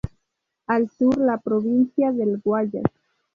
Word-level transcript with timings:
Al 0.65 0.89
Sur: 0.89 1.15
la 1.19 1.37
provincia 1.37 2.11
del 2.11 2.39
Guayas. 2.39 2.85